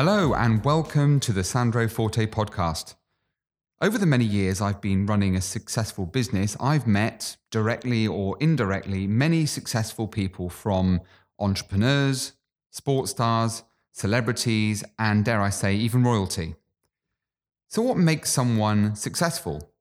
[0.00, 2.94] Hello, and welcome to the Sandro Forte podcast.
[3.80, 9.08] Over the many years I've been running a successful business, I've met, directly or indirectly,
[9.08, 11.00] many successful people from
[11.40, 12.34] entrepreneurs,
[12.70, 16.54] sports stars, celebrities, and dare I say, even royalty.
[17.66, 19.72] So, what makes someone successful?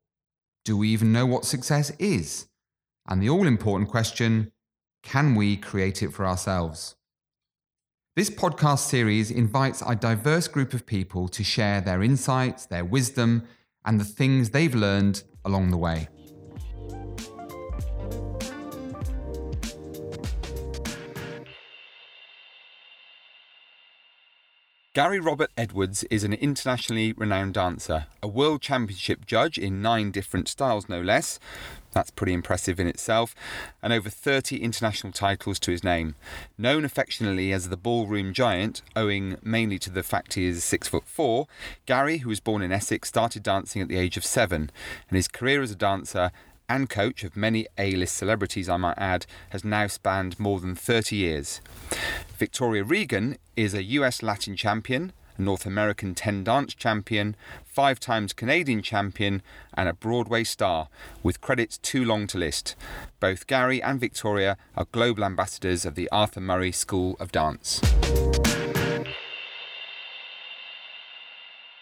[0.66, 2.48] Do we even know what success is?
[3.08, 4.52] And the all important question
[5.04, 6.96] can we create it for ourselves?
[8.18, 13.48] This podcast series invites a diverse group of people to share their insights, their wisdom,
[13.86, 16.08] and the things they've learned along the way.
[24.96, 30.48] Gary Robert Edwards is an internationally renowned dancer, a world championship judge in nine different
[30.48, 31.38] styles, no less.
[31.98, 33.34] That's pretty impressive in itself,
[33.82, 36.14] and over 30 international titles to his name.
[36.56, 41.06] Known affectionately as the ballroom giant, owing mainly to the fact he is six foot
[41.08, 41.48] four,
[41.88, 44.70] Gary, who was born in Essex, started dancing at the age of seven,
[45.10, 46.32] and his career as a dancer
[46.70, 50.76] and coach of many A list celebrities, I might add, has now spanned more than
[50.76, 51.62] 30 years.
[52.38, 57.36] Victoria Regan is a US Latin champion, a North American 10 dance champion,
[57.66, 59.42] five times Canadian champion,
[59.74, 60.90] and a Broadway star,
[61.24, 62.76] with credits too long to list.
[63.20, 67.82] Both Gary and Victoria are global ambassadors of the Arthur Murray School of Dance.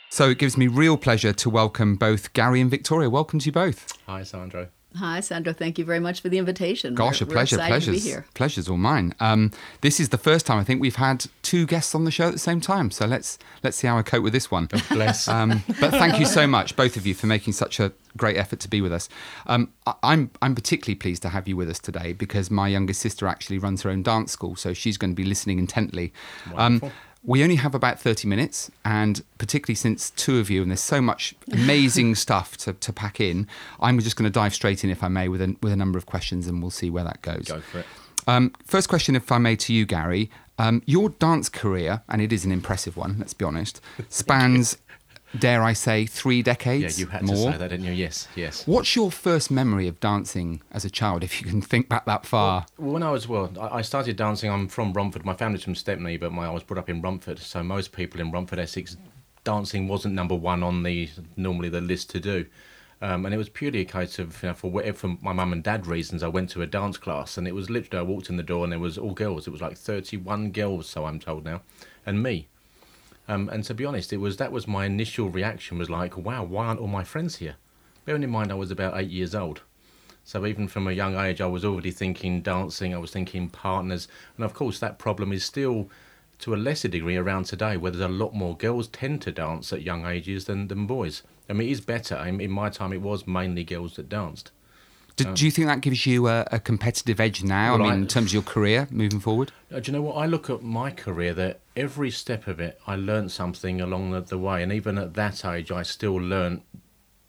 [0.09, 3.09] So it gives me real pleasure to welcome both Gary and Victoria.
[3.09, 3.98] Welcome to you both.
[4.08, 4.70] Hi, Sandro.
[4.97, 5.51] Hi, Sandro.
[5.51, 6.95] Thank you very much for the invitation.
[6.95, 7.57] Gosh, we're, a pleasure.
[7.57, 9.13] Pleasure's, pleasure's all mine.
[9.19, 12.27] Um, this is the first time I think we've had two guests on the show
[12.27, 12.91] at the same time.
[12.91, 14.67] So let's let's see how I cope with this one.
[14.67, 15.27] God bless.
[15.35, 18.61] Um, but thank you so much, both of you, for making such a great effort
[18.61, 19.09] to be with us.
[19.47, 23.02] Um, I, I'm I'm particularly pleased to have you with us today because my youngest
[23.02, 26.13] sister actually runs her own dance school, so she's going to be listening intently.
[26.55, 26.91] Um, Wonderful.
[27.25, 31.01] We only have about 30 minutes, and particularly since two of you, and there's so
[31.01, 33.47] much amazing stuff to, to pack in,
[33.80, 35.97] I'm just going to dive straight in, if I may, with a, with a number
[35.97, 37.47] of questions, and we'll see where that goes.
[37.47, 37.85] Go for it.
[38.27, 40.30] Um, first question, if I may, to you, Gary.
[40.58, 44.77] Um, your dance career, and it is an impressive one, let's be honest, spans,
[45.35, 46.97] dare I say, three decades.
[46.99, 47.35] Yeah, you had more.
[47.35, 47.91] to say that, didn't you?
[47.91, 48.65] Yes, yes.
[48.65, 52.25] What's your first memory of dancing as a child, if you can think back that
[52.25, 52.65] far?
[52.77, 54.49] Well, when I was well, I I started dancing.
[54.49, 55.25] I'm from Romford.
[55.25, 57.39] My family's from Stepney, but my I was brought up in Romford.
[57.39, 58.97] So most people in Romford, Essex,
[59.43, 62.45] dancing wasn't number one on the normally the list to do.
[63.02, 65.52] Um, and it was purely a case of, you know, for whatever for my mum
[65.52, 68.29] and dad reasons, I went to a dance class, and it was literally I walked
[68.29, 69.47] in the door and there was all girls.
[69.47, 71.61] It was like 31 girls, so I'm told now,
[72.05, 72.47] and me.
[73.27, 76.43] Um, and to be honest, it was that was my initial reaction was like, wow,
[76.43, 77.55] why aren't all my friends here?
[78.05, 79.61] Bearing in mind I was about eight years old.
[80.23, 82.93] So even from a young age, I was already thinking dancing.
[82.93, 85.89] I was thinking partners, and of course that problem is still,
[86.39, 89.71] to a lesser degree, around today, where there's a lot more girls tend to dance
[89.71, 91.21] at young ages than, than boys.
[91.47, 92.15] I mean, it is better.
[92.15, 94.52] I mean, in my time, it was mainly girls that danced.
[95.15, 97.76] Do, do you think that gives you a, a competitive edge now?
[97.76, 99.52] I mean, I- in terms of your career moving forward?
[99.73, 100.15] Uh, do you know what?
[100.17, 104.21] I look at my career that every step of it, I learned something along the,
[104.21, 106.61] the way, and even at that age, I still learned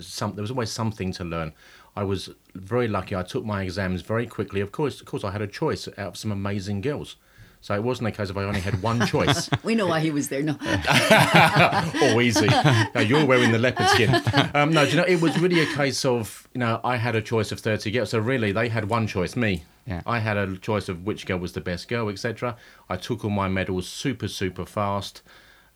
[0.00, 0.34] some.
[0.34, 1.52] There was always something to learn.
[1.94, 3.14] I was very lucky.
[3.16, 4.60] I took my exams very quickly.
[4.60, 7.16] Of course, of course, I had a choice out of some amazing girls.
[7.66, 9.50] So it wasn't a case of I only had one choice.
[9.65, 10.41] We know why he was there.
[10.41, 12.47] No, oh, easy.
[12.47, 14.15] No, you're wearing the leopard skin.
[14.54, 17.16] Um, no, do you know, it was really a case of, you know, I had
[17.16, 18.10] a choice of 30 girls.
[18.10, 19.65] So really, they had one choice, me.
[19.84, 20.03] Yeah.
[20.06, 22.56] I had a choice of which girl was the best girl, etc.
[22.88, 25.22] I took all my medals super, super fast.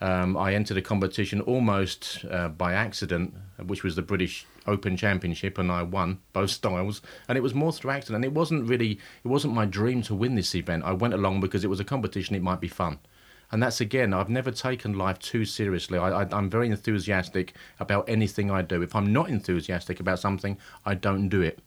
[0.00, 3.34] Um, I entered a competition almost uh, by accident,
[3.66, 7.02] which was the British Open Championship, and I won both styles.
[7.28, 8.24] And it was more through accident.
[8.24, 8.92] It wasn't really,
[9.24, 10.84] it wasn't my dream to win this event.
[10.84, 12.36] I went along because it was a competition.
[12.36, 12.98] It might be fun.
[13.52, 15.98] And that's again, I've never taken life too seriously.
[15.98, 18.80] I, I, I'm very enthusiastic about anything I do.
[18.80, 21.58] If I'm not enthusiastic about something, I don't do it.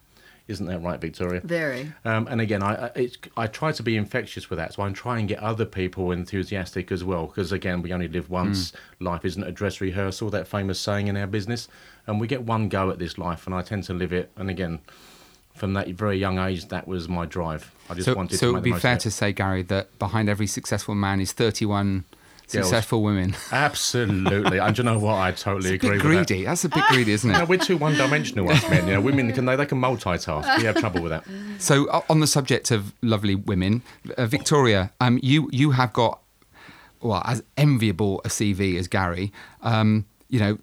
[0.48, 1.40] Isn't that right, Victoria?
[1.44, 1.94] very.
[2.04, 4.90] Um, and again, I I- it's, I try to be infectious with that, so I
[4.92, 7.28] try and get other people enthusiastic as well.
[7.28, 8.74] Because again, we only live once.
[9.00, 10.30] Life isn't a dress rehearsal.
[10.30, 11.70] That famous saying in our business,
[12.08, 14.32] and we get one go at this life, and I tend to live it.
[14.36, 14.80] And again,
[15.56, 17.72] from that very young age, that was my drive.
[17.90, 20.28] I just So, wanted so to it would be fair to say, Gary, that behind
[20.28, 22.04] every successful man is 31
[22.48, 23.36] successful women.
[23.52, 25.16] Absolutely, and you know what?
[25.16, 26.28] I totally agree with that.
[26.28, 26.46] greedy.
[26.46, 27.38] That's a bit greedy, isn't it?
[27.38, 28.88] No, we're too one-dimensional, us men.
[28.88, 30.58] You know, women can they, they can multitask.
[30.58, 31.24] We have trouble with that.
[31.60, 33.82] So, on the subject of lovely women,
[34.18, 36.20] uh, Victoria, um, you you have got
[37.02, 39.32] well as enviable a CV as Gary.
[39.62, 40.58] Um, you know,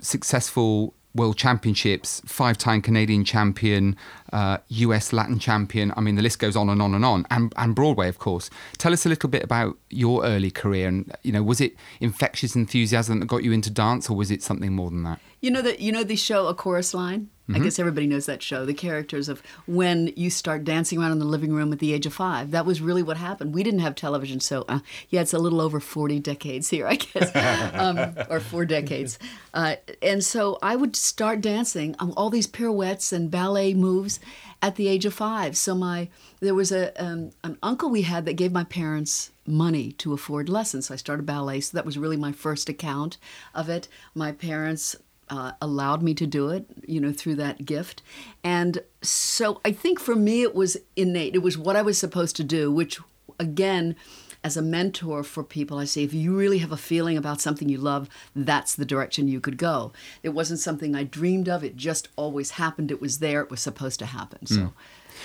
[0.00, 3.96] successful world championships, five-time Canadian champion,
[4.32, 5.92] uh, US Latin champion.
[5.96, 8.50] I mean, the list goes on and on and on, and, and Broadway, of course.
[8.78, 12.54] Tell us a little bit about your early career, and you know, was it infectious
[12.56, 15.20] enthusiasm that got you into dance, or was it something more than that?
[15.40, 17.28] You know that you know the show A Chorus Line.
[17.48, 17.60] Mm-hmm.
[17.60, 18.66] I guess everybody knows that show.
[18.66, 22.04] The characters of when you start dancing around in the living room at the age
[22.04, 22.50] of five.
[22.50, 23.54] That was really what happened.
[23.54, 24.80] We didn't have television, so uh,
[25.10, 27.30] yeah, it's a little over forty decades here, I guess,
[27.74, 29.20] um, or four decades.
[29.54, 34.15] Uh, and so I would start dancing um, all these pirouettes and ballet moves
[34.62, 35.56] at the age of five.
[35.56, 36.08] So my
[36.40, 40.48] there was a um, an uncle we had that gave my parents money to afford
[40.48, 40.86] lessons.
[40.86, 41.60] So I started ballet.
[41.60, 43.18] So that was really my first account
[43.54, 43.88] of it.
[44.14, 44.96] My parents
[45.28, 48.02] uh, allowed me to do it, you know, through that gift.
[48.44, 51.34] And so I think for me it was innate.
[51.34, 53.00] It was what I was supposed to do, which
[53.38, 53.96] again,
[54.46, 57.68] as a mentor for people, I say if you really have a feeling about something
[57.68, 59.92] you love, that's the direction you could go.
[60.22, 62.92] It wasn't something I dreamed of, it just always happened.
[62.92, 64.46] It was there, it was supposed to happen.
[64.46, 64.54] So.
[64.54, 64.72] Mm.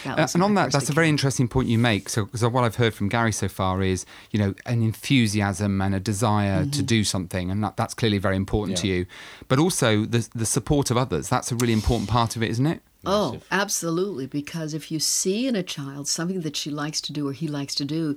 [0.05, 2.09] Uh, and on that, that's a very interesting point you make.
[2.09, 5.93] So, because what I've heard from Gary so far is, you know, an enthusiasm and
[5.93, 6.71] a desire mm-hmm.
[6.71, 8.81] to do something, and that, that's clearly very important yeah.
[8.81, 9.05] to you.
[9.49, 11.27] But also the the support of others.
[11.29, 12.81] That's a really important part of it, isn't it?
[13.05, 14.27] Oh, absolutely.
[14.27, 17.47] Because if you see in a child something that she likes to do or he
[17.47, 18.15] likes to do,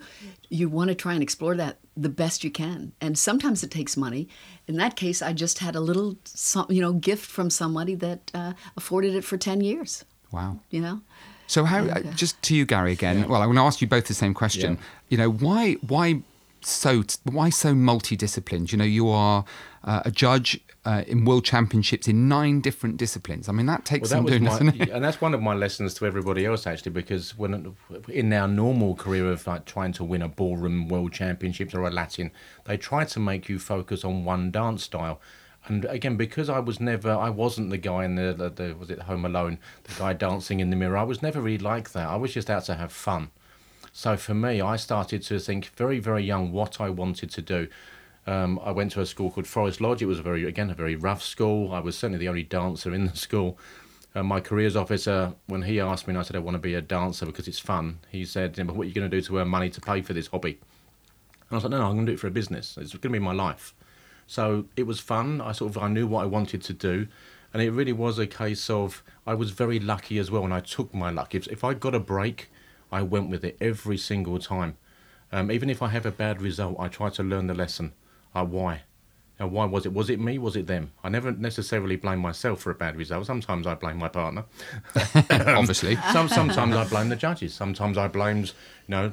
[0.51, 2.93] you want to try and explore that the best you can.
[3.01, 4.29] And sometimes it takes money.
[4.67, 6.17] In that case, I just had a little,
[6.69, 10.05] you know, gift from somebody that uh, afforded it for ten years.
[10.33, 10.61] Wow.
[10.71, 11.01] You know.
[11.47, 11.81] So how?
[11.81, 12.09] Okay.
[12.09, 13.21] Uh, just to you, Gary, again.
[13.21, 13.27] Yeah.
[13.27, 14.75] Well, I want to ask you both the same question.
[14.75, 14.81] Yeah.
[15.09, 16.23] You know, why why
[16.65, 18.73] so why so multidisciplined?
[18.73, 19.45] You know, you are
[19.85, 23.49] uh, a judge uh, in world championships in nine different disciplines.
[23.49, 24.89] I mean, that takes well, that some doing, my, doesn't it?
[24.91, 27.75] And that's one of my lessons to everybody else, actually, because when
[28.09, 31.91] in our normal career of like trying to win a ballroom world championships or a
[31.91, 32.31] Latin,
[32.65, 35.21] they try to make you focus on one dance style
[35.67, 38.91] and again because I was never I wasn't the guy in the, the, the, was
[38.91, 42.09] it Home Alone the guy dancing in the mirror I was never really like that
[42.09, 43.31] I was just out to have fun
[43.95, 47.69] so for me I started to think very very young what I wanted to do.
[48.27, 50.03] Um, I went to a school called Forest Lodge.
[50.03, 51.73] It was a very again a very rough school.
[51.73, 53.57] I was certainly the only dancer in the school.
[54.15, 56.75] Uh, my careers officer when he asked me and I said I want to be
[56.75, 59.23] a dancer because it's fun he said yeah, but what are you going to do
[59.23, 60.59] to earn money to pay for this hobby?
[61.49, 62.77] And I was like no, no I'm going to do it for a business.
[62.77, 63.75] It's going to be my life.
[64.27, 65.41] So it was fun.
[65.41, 67.07] I sort of I knew what I wanted to do,
[67.53, 70.61] and it really was a case of I was very lucky as well, and I
[70.61, 71.35] took my luck.
[71.35, 72.51] If if I got a break,
[72.95, 74.77] I went with it every single time.
[75.33, 77.93] Um, even if I have a bad result, I try to learn the lesson.
[78.33, 78.83] Uh, why?
[79.41, 79.93] Now, why was it?
[79.93, 80.39] Was it me?
[80.39, 80.93] Was it them?
[81.03, 83.27] I never necessarily blame myself for a bad result.
[83.27, 84.45] Sometimes I blame my partner.
[85.31, 85.97] Obviously.
[86.13, 87.53] Some, sometimes I blame the judges.
[87.53, 88.53] Sometimes I blamed,
[88.87, 89.13] you know,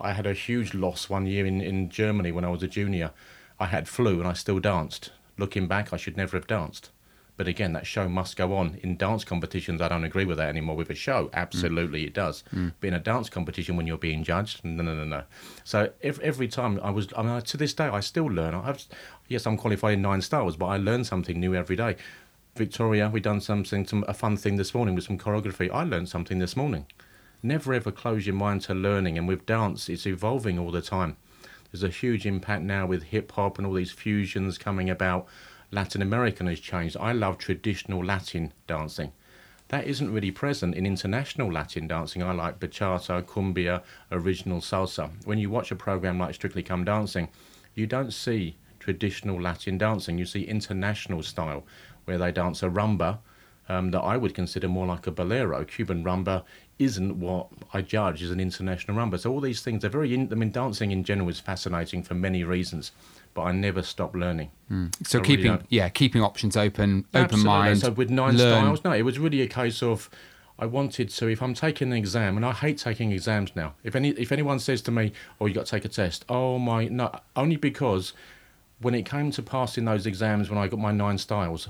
[0.00, 3.12] I had a huge loss one year in, in Germany when I was a junior.
[3.60, 5.12] I had flu and I still danced.
[5.38, 6.90] Looking back, I should never have danced.
[7.36, 8.78] But again, that show must go on.
[8.82, 10.76] In dance competitions, I don't agree with that anymore.
[10.76, 12.06] With a show, absolutely mm.
[12.06, 12.44] it does.
[12.54, 12.72] Mm.
[12.80, 15.24] But in a dance competition, when you're being judged, no, no, no, no.
[15.64, 18.54] So every, every time I was, I mean, to this day, I still learn.
[18.54, 18.84] I've,
[19.28, 21.96] yes, I'm qualified in nine styles, but I learn something new every day.
[22.54, 25.68] Victoria, we done something, some, a fun thing this morning with some choreography.
[25.72, 26.86] I learned something this morning.
[27.42, 29.18] Never ever close your mind to learning.
[29.18, 31.16] And with dance, it's evolving all the time.
[31.72, 35.26] There's a huge impact now with hip hop and all these fusions coming about.
[35.74, 36.96] Latin American has changed.
[37.00, 39.10] I love traditional Latin dancing.
[39.68, 42.22] That isn't really present in international Latin dancing.
[42.22, 43.82] I like bachata, cumbia,
[44.12, 45.10] original salsa.
[45.24, 47.28] When you watch a program like Strictly Come Dancing,
[47.74, 50.16] you don't see traditional Latin dancing.
[50.16, 51.64] You see international style,
[52.04, 53.18] where they dance a rumba
[53.68, 55.64] um, that I would consider more like a bolero.
[55.64, 56.44] Cuban rumba
[56.78, 59.18] isn't what I judge as an international rumba.
[59.18, 60.14] So all these things are very.
[60.14, 62.92] In, I mean, dancing in general is fascinating for many reasons,
[63.34, 64.50] but I never stop learning.
[64.70, 65.06] Mm.
[65.06, 67.80] So keeping really yeah, keeping options open, open mind.
[67.80, 68.62] So with nine learn.
[68.62, 70.08] styles, no, it was really a case of.
[70.56, 73.74] I wanted to, if I'm taking an exam, and I hate taking exams now.
[73.82, 76.60] If any, if anyone says to me, "Oh, you got to take a test," oh
[76.60, 78.12] my, no, only because
[78.78, 81.68] when it came to passing those exams, when I got my nine styles,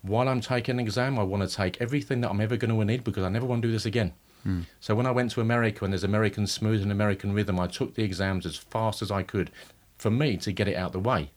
[0.00, 2.84] while I'm taking an exam, I want to take everything that I'm ever going to
[2.86, 4.14] need because I never want to do this again.
[4.46, 4.64] Mm.
[4.80, 7.94] So when I went to America and there's American smooth and American rhythm, I took
[7.94, 9.50] the exams as fast as I could
[10.02, 11.30] for me to get it out the way.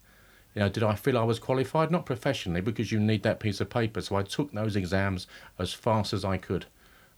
[0.55, 1.91] You know, did I feel I was qualified?
[1.91, 4.01] Not professionally, because you need that piece of paper.
[4.01, 5.27] So I took those exams
[5.59, 6.65] as fast as I could.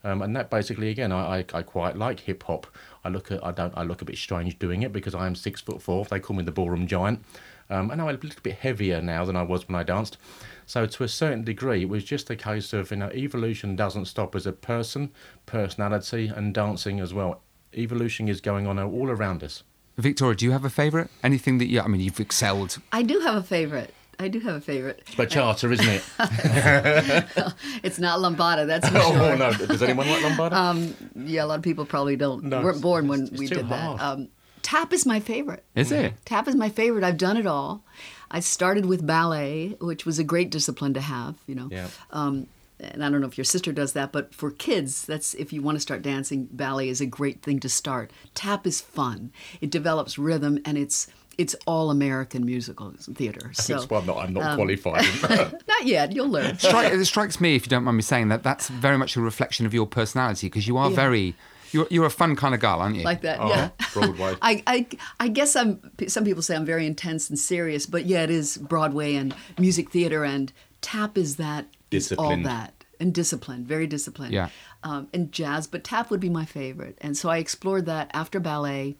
[0.03, 2.67] Um, and that basically, again, I, I, I quite like hip hop.
[3.03, 5.35] I look at, I don't, I look a bit strange doing it because I am
[5.35, 6.05] six foot four.
[6.05, 7.23] They call me the ballroom giant.
[7.69, 10.17] Um, and I'm a little bit heavier now than I was when I danced.
[10.65, 14.05] So to a certain degree, it was just a case of you know evolution doesn't
[14.05, 15.11] stop as a person,
[15.45, 17.41] personality, and dancing as well.
[17.73, 19.63] Evolution is going on all around us.
[19.97, 21.09] Victoria, do you have a favourite?
[21.23, 21.81] Anything that you?
[21.81, 22.77] I mean, you've excelled.
[22.91, 23.91] I do have a favourite.
[24.19, 25.03] I do have a favorite.
[25.05, 27.53] It's bachata, isn't it?
[27.83, 29.35] It's not lambada, that's for oh sure.
[29.37, 29.51] no!
[29.53, 30.53] Does anyone like lambada?
[30.53, 33.55] Um, yeah, a lot of people probably don't No, weren't born when it's we too
[33.55, 33.99] did hard.
[33.99, 34.03] that.
[34.03, 34.27] Um,
[34.63, 35.63] tap is my favorite.
[35.75, 36.13] Is it?
[36.25, 37.03] Tap is my favorite.
[37.03, 37.83] I've done it all.
[38.31, 41.35] I started with ballet, which was a great discipline to have.
[41.47, 41.67] You know.
[41.71, 41.87] Yeah.
[42.11, 42.47] Um,
[42.79, 45.61] and I don't know if your sister does that, but for kids, that's if you
[45.61, 48.11] want to start dancing, ballet is a great thing to start.
[48.33, 49.31] Tap is fun.
[49.61, 51.07] It develops rhythm, and it's
[51.37, 53.51] it's all American musical theater.
[53.53, 55.05] So That's why I'm not, I'm not um, qualified.
[55.67, 56.11] not yet.
[56.11, 56.55] You'll learn.
[56.55, 59.21] Stri- it strikes me, if you don't mind me saying that, that's very much a
[59.21, 60.95] reflection of your personality because you are Yeah.
[60.95, 61.35] very,
[61.73, 63.03] you're, you're a fun kind of girl, aren't you?
[63.03, 63.39] like that.
[63.39, 63.69] Oh, yeah.
[63.93, 64.35] Broadway.
[64.41, 64.87] I, I,
[65.19, 65.79] I guess I'm.
[66.07, 69.91] Some people say I'm very intense and serious, but yeah, it is Broadway and music
[69.91, 71.67] theater, and tap is that.
[72.17, 74.33] All that and disciplined, very disciplined.
[74.33, 74.49] Yeah.
[74.83, 78.39] Um, and jazz, but tap would be my favorite, and so I explored that after
[78.39, 78.95] ballet.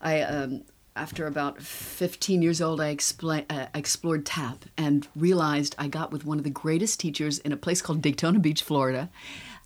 [0.00, 0.62] I um,
[0.96, 2.96] after about 15 years old, I
[3.50, 7.56] uh, explored tap and realized I got with one of the greatest teachers in a
[7.56, 9.10] place called Daytona Beach, Florida.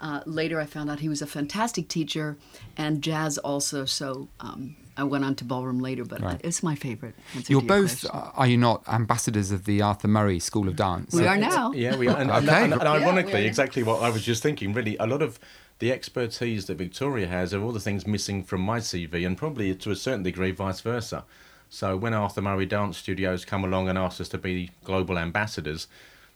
[0.00, 2.38] Uh, later, I found out he was a fantastic teacher
[2.76, 3.84] and jazz also.
[3.84, 6.40] So um, I went on to ballroom later, but Right.
[6.42, 7.14] it's my favorite.
[7.46, 11.14] You're both, uh, are you not, ambassadors of the Arthur Murray School of Dance?
[11.14, 11.70] we are now.
[11.72, 12.16] Yeah, we are.
[12.18, 12.64] And, and- Okay.
[12.64, 13.46] and- and Yeah, we ironically, are.
[13.46, 15.38] exactly what I was just thinking, really, a lot of
[15.78, 19.72] the expertise that Victoria has are all the things missing from my CV, and probably
[19.72, 21.24] to a certain degree, vice versa.
[21.70, 25.86] So when Arthur Murray Dance Studios come along and asked us to be global ambassadors,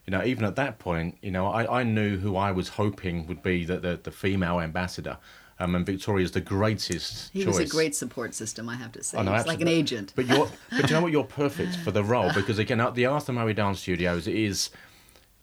[0.06, 3.26] you know, even at that point, you know, I, I knew who I was hoping
[3.26, 5.16] would be the, the, the female ambassador.
[5.62, 7.58] Um, and Victoria's the greatest He choice.
[7.58, 9.18] was a great support system, I have to say.
[9.18, 10.12] Oh, no, He's like an agent.
[10.16, 11.12] But you're, but you know what?
[11.12, 14.70] You're perfect for the role because again, at the Arthur Murray Dance Studios is.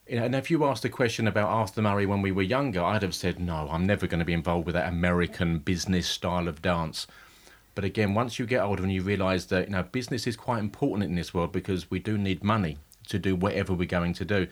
[0.07, 2.81] You know, and if you asked a question about Arthur Murray when we were younger,
[2.81, 6.47] I'd have said, no, I'm never going to be involved with that American business style
[6.47, 7.05] of dance.
[7.75, 10.59] But again, once you get older and you realise that you know business is quite
[10.59, 14.25] important in this world because we do need money to do whatever we're going to
[14.25, 14.47] do.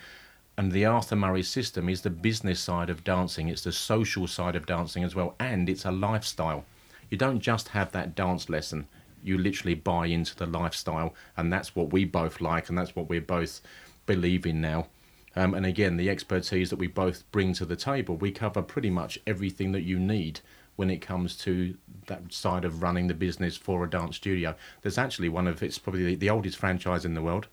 [0.57, 4.55] And the Arthur Murray system is the business side of dancing, it's the social side
[4.55, 6.65] of dancing as well, and it's a lifestyle.
[7.11, 8.87] You don't just have that dance lesson,
[9.23, 13.07] you literally buy into the lifestyle, and that's what we both like, and that's what
[13.07, 13.61] we both
[14.07, 14.87] believe in now.
[15.35, 18.89] Um, and again, the expertise that we both bring to the table, we cover pretty
[18.89, 20.39] much everything that you need
[20.75, 21.75] when it comes to
[22.07, 24.55] that side of running the business for a dance studio.
[24.81, 27.47] There's actually one of it's probably the, the oldest franchise in the world.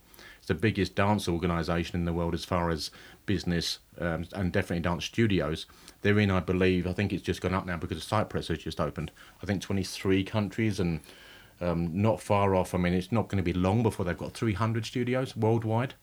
[0.44, 2.90] It's the biggest dance organisation in the world as far as
[3.24, 5.64] business um, and definitely dance studios.
[6.02, 8.78] They're in, I believe, I think it's just gone up now because Cyprus has just
[8.78, 9.10] opened.
[9.42, 11.00] I think 23 countries and
[11.62, 12.74] um, not far off.
[12.74, 15.94] I mean, it's not going to be long before they've got 300 studios worldwide.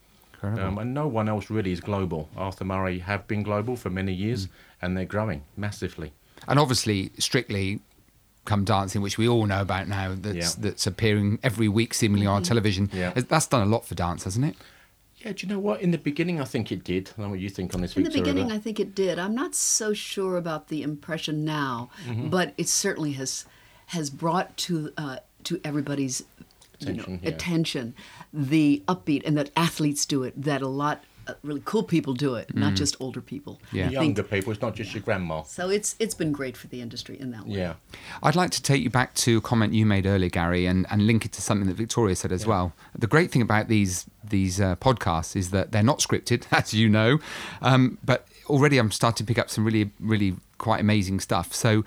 [0.41, 2.27] Um, and no one else really is global.
[2.35, 4.47] Arthur Murray have been global for many years,
[4.81, 6.13] and they're growing massively.
[6.47, 7.81] And obviously, Strictly
[8.45, 10.63] Come Dancing, which we all know about now, that's, Yeah.
[10.69, 12.89] that's appearing every week seemingly on television.
[12.91, 13.11] Yeah.
[13.15, 14.55] That's done a lot for dance, hasn't it?
[15.17, 15.81] Yeah, do you know what?
[15.81, 17.09] In the beginning, I think it did.
[17.09, 17.95] I don't know what you think on this.
[17.95, 19.19] In the beginning, but- I think it did.
[19.19, 22.29] I'm not so sure about the impression now, Mm-hmm.
[22.29, 23.45] but it certainly has
[23.87, 26.23] has brought to uh, to everybody's
[26.79, 27.29] you know, Attention, yeah.
[27.29, 27.93] attention
[28.33, 30.33] the upbeat and that athletes do it.
[30.41, 31.03] That a lot
[31.43, 33.59] really cool people do it, not just older people.
[33.71, 33.85] Yeah.
[33.85, 34.51] I think- younger people.
[34.51, 35.43] It's not just your grandma.
[35.43, 37.57] so it's it's been great for the industry in that way.
[37.57, 37.73] Yeah.
[38.23, 41.05] I'd like to take you back to a comment you made earlier, Gary, and, and
[41.07, 42.73] link it to something that Victoria said as well.
[42.97, 46.89] The great thing about these these uh, podcasts is that they're not scripted, as you
[46.89, 47.19] know,
[47.61, 51.53] um, but already I'm starting to pick up some really, really quite amazing stuff.
[51.53, 51.83] So.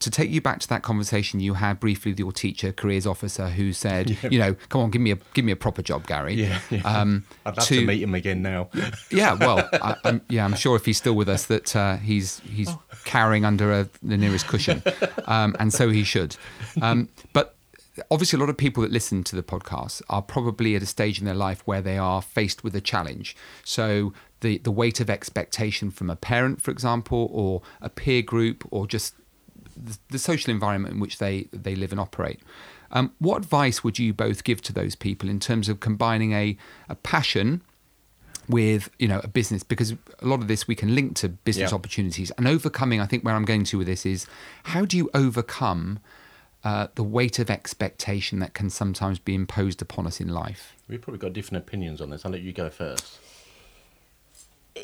[0.00, 3.48] To take you back to that conversation you had briefly with your teacher, careers officer,
[3.48, 6.34] who said, "You know, come on, give me a give me a proper job, Gary."
[6.34, 6.60] Yeah.
[6.70, 6.80] yeah.
[6.84, 8.68] Um, I'd love to, meet him again now.
[9.10, 12.40] yeah, well, I, I'm, yeah, I'm sure if he's still with us, that uh, he's
[12.40, 12.70] he's
[13.04, 14.82] cowering under a, the nearest cushion,
[15.26, 16.36] um, and so he should.
[16.80, 17.56] Um, but
[18.10, 21.18] obviously, a lot of people that listen to the podcast are probably at a stage
[21.18, 23.36] in their life where they are faced with a challenge.
[23.64, 28.66] So the the weight of expectation from a parent, for example, or a peer group,
[28.70, 29.14] or just
[29.84, 32.40] the, the social environment in which they they live and operate.
[32.90, 36.56] Um, what advice would you both give to those people in terms of combining a,
[36.88, 37.60] a passion
[38.48, 41.70] with you know a business because a lot of this we can link to business
[41.70, 41.74] Yeah.
[41.74, 44.26] opportunities and overcoming i think where i'm going to with this is
[44.62, 45.98] how do you overcome
[46.64, 51.02] uh, the weight of expectation that can sometimes be imposed upon us in life We've
[51.02, 52.24] probably got different opinions on this.
[52.24, 53.18] I'll let you go first.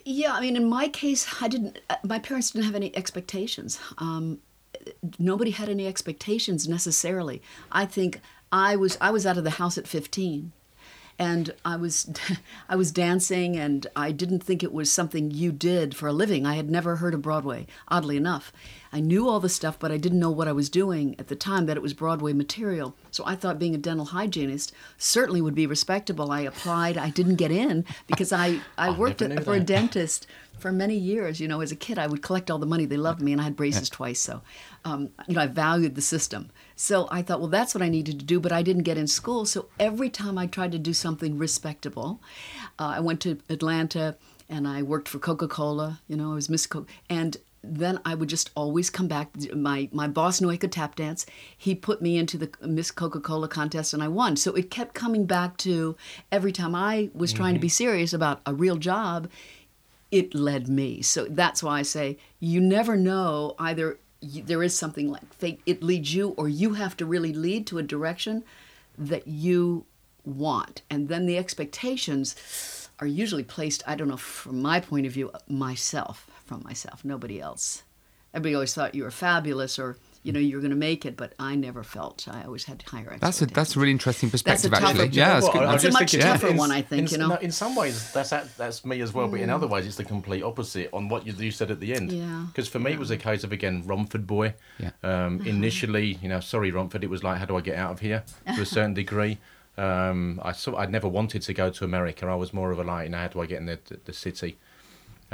[0.04, 1.78] Yeah, I mean, in my case, I didn't.
[1.88, 3.78] uh, My parents didn't have any expectations.
[3.98, 4.40] Um,
[5.18, 7.42] nobody had any expectations necessarily.
[7.72, 8.20] I think
[8.52, 10.52] I was I was out of the house at 15,
[11.18, 12.11] and I was
[12.68, 16.47] I was dancing and I didn't think it was something you did for a living.
[16.47, 18.52] I had never heard of Broadway, oddly enough.
[18.92, 21.35] I knew all the stuff, but I didn't know what I was doing at the
[21.35, 22.94] time that it was Broadway material.
[23.11, 26.30] So I thought being a dental hygienist certainly would be respectable.
[26.30, 26.97] I applied.
[26.97, 30.28] I didn't get in because I, I worked never knew for a dentist
[30.59, 31.40] for many years.
[31.40, 32.85] You know, as a kid, I would collect all the money.
[32.85, 34.21] They loved me, and I had braces twice.
[34.21, 34.42] So,
[34.85, 36.50] um, you know, I valued the system.
[36.76, 39.06] So I thought, well, that's what I needed to do, but I didn't get in
[39.06, 39.46] school.
[39.46, 42.20] So every time I tried to do something respectable,
[42.78, 44.16] uh, I went to Atlanta
[44.48, 46.00] and I worked for Coca Cola.
[46.08, 46.88] You know, I was Miss Coke.
[47.08, 49.30] And then I would just always come back.
[49.54, 51.24] My my boss knew I could tap dance.
[51.56, 54.36] He put me into the Miss Coca Cola contest, and I won.
[54.36, 55.96] So it kept coming back to
[56.30, 59.30] every time I was trying to be serious about a real job,
[60.10, 61.02] it led me.
[61.02, 63.98] So that's why I say you never know either
[64.44, 67.78] there is something like fate, it leads you, or you have to really lead to
[67.78, 68.44] a direction
[68.96, 69.84] that you
[70.24, 70.82] want.
[70.88, 75.30] And then the expectations are usually placed, I don't know, from my point of view,
[75.48, 77.82] myself, from myself, nobody else.
[78.32, 81.16] Everybody always thought you were fabulous or you know you were going to make it,
[81.16, 82.26] but I never felt.
[82.28, 83.20] I always had higher expectations.
[83.20, 85.08] That's a that's a really interesting perspective, tougher- actually.
[85.10, 85.52] Do you Yeah, know that's what?
[85.52, 85.62] good.
[85.62, 87.28] I- I That's a much think it's- tougher in- one, I think, in, you know?
[87.28, 90.04] no, in some ways, that's that's me as well, but in other ways, it's the
[90.04, 92.10] complete opposite on what you, you said at the end.
[92.10, 92.46] Yeah.
[92.48, 94.54] Because for me, it was a case of again Romford boy.
[94.78, 94.90] Yeah.
[95.02, 98.00] Um, initially, you know, sorry Romford, it was like, how do I get out of
[98.00, 98.24] here?
[98.56, 99.38] To a certain degree.
[99.76, 102.26] Um, I saw, I'd never wanted to go to America.
[102.26, 103.98] I was more of a like, you know, how do I get in the, the,
[104.04, 104.56] the city?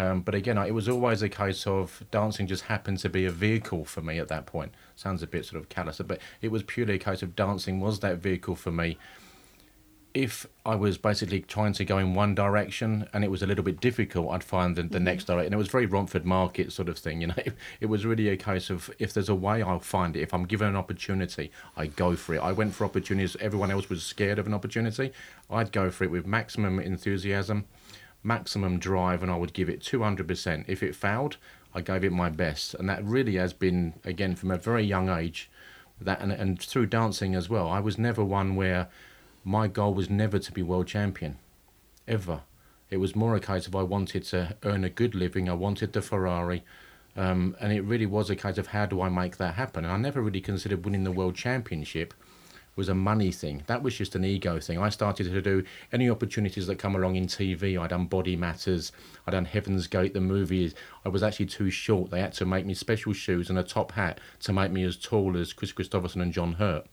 [0.00, 3.26] Um, but again, I- it was always a case of dancing just happened to be
[3.26, 4.73] a vehicle for me at that point.
[4.97, 8.00] Sounds a bit sort of callous, but it was purely a case of dancing was
[8.00, 8.97] that vehicle for me.
[10.14, 13.62] If I was basically trying to go in one direction and it was a little
[13.62, 15.52] bit difficult, I'd find the, the next direction.
[15.52, 17.35] And It was very Romford Market sort of thing, you know.
[17.80, 20.23] It, was really a case of if there's a way, I'll find it.
[20.23, 22.38] If I'm given an opportunity, I go for it.
[22.38, 23.37] I went for opportunities.
[23.38, 25.12] Everyone else was scared of an opportunity.
[25.50, 27.66] I'd go for it with maximum enthusiasm
[28.23, 30.65] maximum drive and I would give it 200%.
[30.69, 31.37] If it failed,
[31.75, 32.75] I gave it my best.
[32.75, 35.50] And that really has been, again, from a very young age,
[36.00, 37.69] that and, and through dancing as well.
[37.69, 38.89] I was never one where
[39.45, 41.39] my goal was never to be world champion,
[42.07, 42.43] ever.
[42.91, 45.93] It was more a case of I wanted to earn a good living, I wanted
[45.93, 46.65] the Ferrari.
[47.17, 49.85] Um, and it really was a case of how do I make that happen?
[49.85, 52.15] And I never really considered winning the world championship
[52.81, 53.63] was a money thing.
[53.67, 54.79] That was just an ego thing.
[54.79, 55.62] I started to do
[55.93, 57.79] any opportunities that come along in TV.
[57.79, 58.90] I done Body Matters.
[59.27, 60.75] I done Heaven's Gate, the movies.
[61.05, 62.11] I was actually too short.
[62.11, 64.97] They had to make me special shoes and a top hat to make me as
[64.97, 66.87] tall as Kris Kristofferson and John Hurt.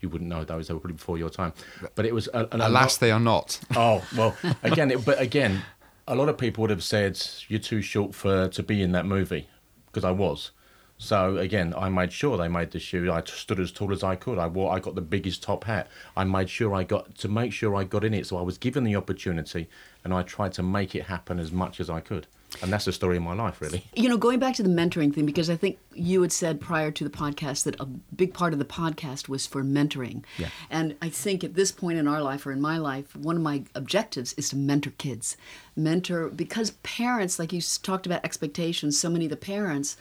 [0.00, 1.52] You wouldn't know those; they were probably before your time.
[1.94, 3.60] But it was a, an, Alas, they are not.
[3.76, 5.62] Oh well, again, it, but again,
[6.08, 9.06] a lot of people would have said you're too short for to be in that
[9.06, 9.46] movie
[9.86, 10.50] because I was.
[10.98, 13.10] So again, I made sure they made the shoe.
[13.10, 14.38] I stood as tall as I could.
[14.38, 14.72] I wore.
[14.72, 15.88] I got the biggest top hat.
[16.16, 18.26] I made sure I got to make sure I got in it.
[18.26, 19.68] So I was given the opportunity,
[20.04, 22.26] and I tried to make it happen as much as I could.
[22.62, 23.84] And that's the story of my life, really.
[23.94, 26.90] You know, going back to the mentoring thing, because I think you had said prior
[26.90, 30.24] to the podcast that a big part of the podcast was for mentoring.
[30.38, 30.48] Yeah.
[30.70, 33.42] And I think at this point in our life or in my life, one of
[33.42, 35.36] my objectives is to mentor kids.
[35.76, 39.98] Mentor, because parents, like you talked about expectations, so many of the parents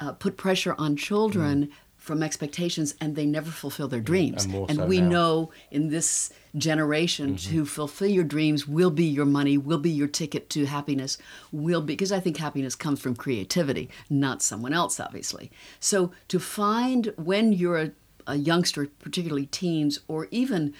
[0.00, 1.70] uh, put pressure on children
[2.02, 4.42] from expectations and they never fulfill their dreams.
[4.42, 5.08] and more so we now.
[5.08, 10.08] know in this generation to fulfill your dreams will be your money, will be your
[10.08, 11.16] ticket to happiness,
[11.52, 15.52] will be because I think happiness comes from creativity, not someone else, obviously.
[15.78, 17.90] So to find when you're a,
[18.26, 20.74] a youngster, particularly teens, or even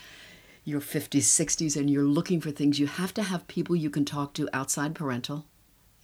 [0.65, 4.05] your 50s, 60s, and you're looking for things, you have to have people you can
[4.05, 5.47] talk to outside parental.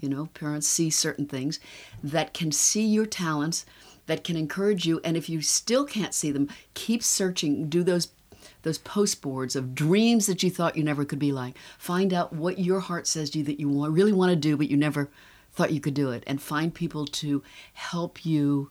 [0.01, 1.59] You know, parents see certain things
[2.03, 3.67] that can see your talents,
[4.07, 5.01] that can encourage you.
[5.05, 7.69] And if you still can't see them, keep searching.
[7.69, 8.09] Do those
[8.63, 11.57] those post boards of dreams that you thought you never could be like.
[11.79, 14.69] Find out what your heart says to you that you really want to do, but
[14.69, 15.11] you never
[15.53, 16.23] thought you could do it.
[16.27, 18.71] And find people to help you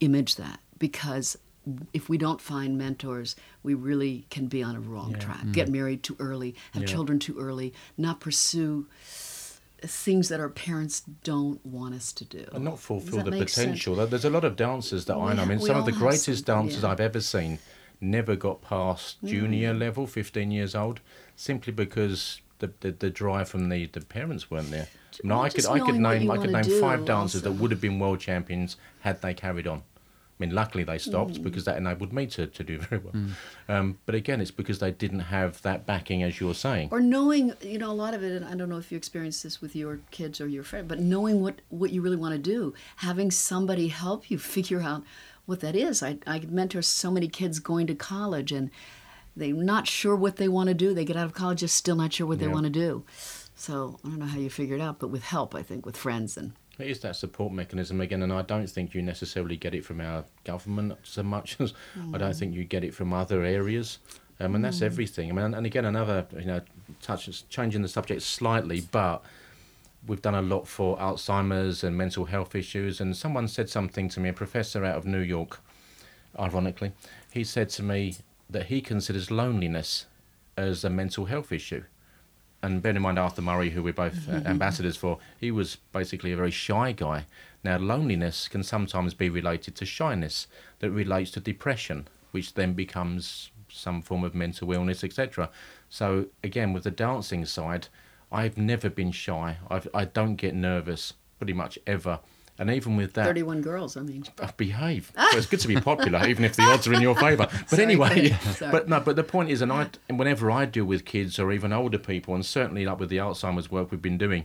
[0.00, 0.60] image that.
[0.78, 1.36] Because
[1.92, 5.42] if we don't find mentors, we really can be on a wrong track.
[5.44, 5.52] Mm.
[5.52, 6.88] Get married too early, have Yeah.
[6.88, 8.86] children too early, not pursue
[9.82, 12.46] things that our parents don't want us to do.
[12.52, 13.54] and not fulfill the sense?
[13.54, 13.94] potential.
[13.96, 15.42] There- There's a lot of dancers that I know.
[15.42, 16.90] I mean, some of the greatest dancers yeah.
[16.90, 17.58] I've ever seen
[18.00, 19.28] never got past mm.
[19.28, 21.00] junior level, 15 years old,
[21.36, 24.88] simply because the, the, the drive from the, the parents weren't there.
[25.22, 27.80] No, Well, I could I could name I could name five dancers that would have
[27.80, 29.82] been world champions had they carried on.
[30.40, 31.42] I mean, luckily they stopped Mm.
[31.42, 33.14] because that enabled me to, to do very well.
[33.68, 36.88] Um, but again, it's because they didn't have that backing, as you're saying.
[36.90, 39.42] or knowing you know a lot of it and i don't know if you experienced
[39.42, 42.38] this with your kids or your friend but knowing what what you really want to
[42.38, 45.02] do having somebody help you figure out
[45.46, 48.70] what that is i, I mentor so many kids going to college and
[49.36, 50.92] they're not sure what they want to do.
[50.92, 53.04] They get out of college, just still not sure what they want to do.
[53.54, 55.96] So I don't know how you figure it out, but with help, I think, with
[55.96, 59.74] friends and It is that support mechanism again, and I don't think you necessarily get
[59.74, 61.74] it from our government so much as
[62.14, 63.98] I don't think you get it from other areas,
[64.38, 65.30] um, and that's everything.
[65.30, 66.60] I mean, and again, another you know,
[67.02, 69.22] touch changing the subject slightly, but
[70.06, 73.00] we've done a lot for Alzheimer's and mental health issues.
[73.00, 75.60] And someone said something to me, a professor out of New York,
[76.38, 76.92] ironically,
[77.30, 78.16] he said to me
[78.48, 80.06] that he considers loneliness
[80.56, 81.84] as a mental health issue.
[82.62, 86.32] And bear in mind Arthur Murray, who we're both uh, ambassadors for, he was basically
[86.32, 87.24] a very shy guy.
[87.64, 90.46] Now, loneliness can sometimes be related to shyness
[90.80, 95.50] that relates to depression, which then becomes some form of mental illness, etc.
[95.88, 97.88] So, again, with the dancing side,
[98.32, 99.56] I've never been shy.
[99.70, 102.20] I've, I don't get nervous pretty much ever.
[102.60, 103.96] And even with that, 31 girls.
[103.96, 105.12] I mean, uh, behave.
[105.30, 107.48] So it's good to be popular, even if the odds are in your favour.
[107.50, 108.38] But Sorry, anyway.
[108.60, 111.72] But no, but the point is, and I, whenever I deal with kids or even
[111.72, 114.44] older people, and certainly like with the Alzheimer's work we've been doing,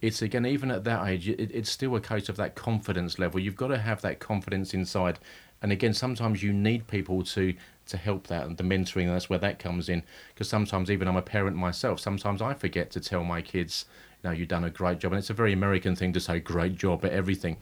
[0.00, 3.40] it's again even at that age, it, it's still a case of that confidence level.
[3.40, 5.18] You've got to have that confidence inside,
[5.60, 7.54] and again, sometimes you need people to
[7.86, 9.08] to help that and the mentoring.
[9.08, 11.98] That's where that comes in, because sometimes even I'm a parent myself.
[11.98, 13.86] Sometimes I forget to tell my kids,
[14.24, 16.76] know, you've done a great job, and it's a very American thing to say great
[16.76, 17.56] job at everything.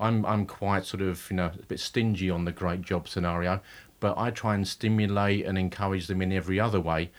[0.00, 3.60] I'm I'm quite sort of you know a bit stingy on the great job scenario,
[4.00, 7.10] but I try and stimulate and encourage them in every other way.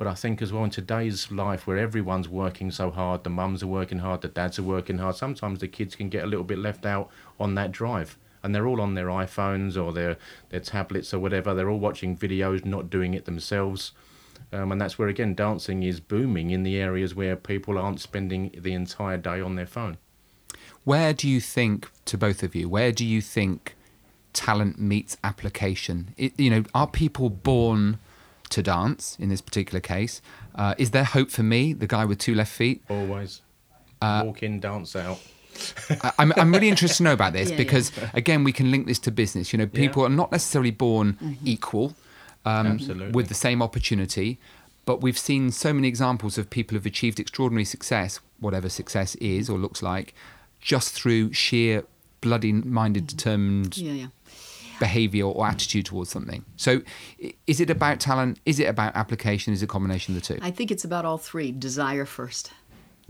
[0.00, 3.62] But I think as well in today's life where everyone's working so hard, the mums
[3.62, 6.44] are working hard, the dads are working hard, sometimes the kids can get a little
[6.44, 8.16] bit left out on that drive.
[8.42, 10.16] And they're all on their iPhones or their,
[10.48, 11.52] their tablets or whatever.
[11.52, 13.92] They're all watching videos, not doing it themselves.
[14.52, 18.50] Um, and that's where, again, dancing is booming in the areas where people aren't spending
[18.56, 19.96] the entire day on their phone.
[20.84, 23.76] Where do you think, to both of you, where do you think
[24.32, 26.14] talent meets application?
[26.16, 27.98] It, you know, are people born
[28.48, 30.20] to dance in this particular case?
[30.54, 32.82] Uh, is there hope for me, the guy with two left feet?
[32.88, 33.42] Always
[34.02, 35.20] Uh, walk in, dance out.
[36.02, 38.86] I- I'm, I'm really interested to know about this Yeah, because, again, we can link
[38.86, 39.52] this to business.
[39.52, 41.94] You know, people are not necessarily born equal
[42.44, 42.78] um,
[43.12, 44.38] with the same opportunity,
[44.84, 49.50] but we've seen so many examples of people who've achieved extraordinary success, whatever success is
[49.50, 50.14] or looks like,
[50.60, 51.84] just through sheer
[52.20, 54.06] bloody minded, determined yeah, yeah.
[54.78, 56.44] behavior or attitude towards something.
[56.56, 56.82] So,
[57.46, 58.40] is it about talent?
[58.46, 59.52] Is it about application?
[59.52, 60.40] Is it a combination of the two?
[60.42, 61.52] I think it's about all three.
[61.52, 62.52] Desire first.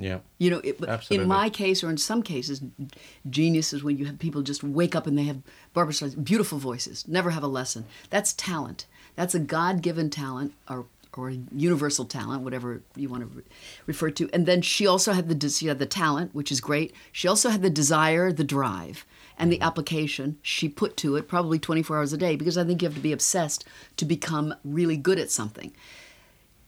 [0.00, 0.20] Yeah.
[0.38, 1.24] You know, it, Absolutely.
[1.24, 2.62] in my case, or in some cases,
[3.28, 5.42] genius is when you have people just wake up and they have
[5.74, 7.84] Barbra Streisand, beautiful voices, never have a lesson.
[8.08, 8.86] That's talent.
[9.16, 13.42] That's a God-given talent, or or a universal talent, whatever you want to re-
[13.86, 14.30] refer to.
[14.32, 16.94] And then she also had the she had the talent, which is great.
[17.12, 19.04] She also had the desire, the drive,
[19.38, 19.64] and the mm-hmm.
[19.64, 22.94] application she put to it, probably 24 hours a day, because I think you have
[22.94, 23.64] to be obsessed
[23.96, 25.72] to become really good at something.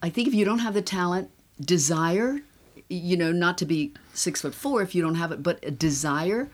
[0.03, 2.41] I think if you don't have the talent, desire,
[2.89, 5.71] you know, not to be six foot four if you don't have it, but a
[5.71, 6.51] desire,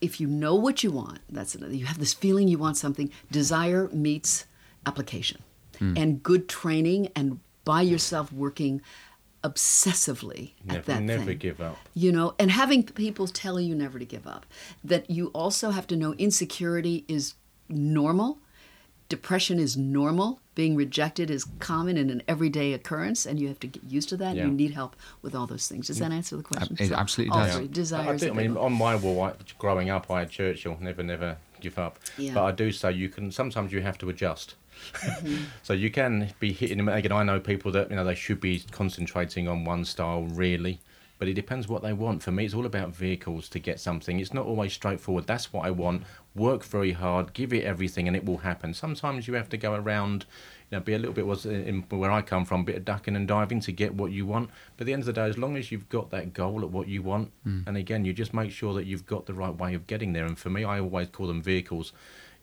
[0.00, 3.10] if you know what you want, that's another, you have this feeling you want something,
[3.30, 4.46] desire meets
[4.86, 5.42] application.
[5.78, 5.94] Hmm.
[5.96, 8.80] And good training and by yourself working
[9.44, 11.76] obsessively Never, at that never thing give up.
[11.94, 14.44] you know and having people tell you never to give up
[14.82, 17.34] that you also have to know insecurity is
[17.68, 18.38] normal
[19.08, 23.66] depression is normal being rejected is common and an everyday occurrence and you have to
[23.68, 24.46] get used to that Yeah.
[24.46, 27.56] you need help with all those things does that answer the question it absolutely does.
[27.56, 27.68] three.
[27.68, 31.02] desire I, do, I mean, on my wall, I, growing up, I had Churchill, never,
[31.04, 31.98] never give up.
[32.18, 32.34] Yeah.
[32.34, 34.54] But I do say you can, sometimes you have to adjust.
[34.92, 35.36] Mm-hmm.
[35.62, 36.88] so you can be hitting them.
[36.88, 40.80] Again, I know people that, you know, they should be concentrating on one style, really.
[41.18, 42.22] But it depends what they want.
[42.22, 44.20] For me, it's all about vehicles to get something.
[44.20, 45.26] It's not always straightforward.
[45.26, 46.02] That's what I want.
[46.34, 48.74] Work very hard, give it everything, and it will happen.
[48.74, 50.26] Sometimes you have to go around,
[50.70, 52.84] you know, be a little bit was in where I come from, a bit of
[52.84, 54.50] ducking and diving to get what you want.
[54.76, 56.68] But at the end of the day, as long as you've got that goal at
[56.68, 57.32] what you want,
[57.66, 60.26] and again, you just make sure that you've got the right way of getting there.
[60.26, 61.94] And for me, I always call them vehicles.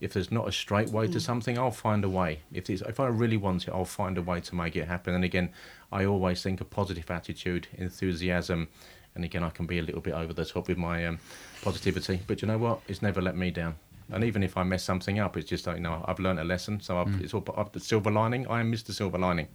[0.04, 2.40] If there's not a straight way to something, I'll find a way.
[2.52, 5.14] If it's, if I really want it, I'll find a way to make it happen.
[5.14, 5.50] And again,
[5.92, 8.68] I always think a positive attitude, enthusiasm,
[9.16, 11.20] and again, I can be a little bit over the top with my um,
[11.62, 12.20] positivity.
[12.26, 12.82] But you know what?
[12.88, 13.76] It's never let me down.
[14.12, 16.44] And even if I mess something up, it's just like, you know, I've learned a
[16.44, 16.82] lesson.
[16.82, 18.48] So I've, it's all I've, the silver lining.
[18.48, 18.92] I am Mr.
[18.92, 19.48] Silver Lining.